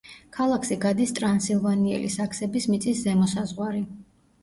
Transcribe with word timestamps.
ქალაქზე 0.37 0.77
გადის 0.85 1.13
ტრანსილვანიელი 1.19 2.11
საქსების 2.17 2.71
მიწის 2.75 3.07
ზემო 3.07 3.33
საზღვარი. 3.39 3.89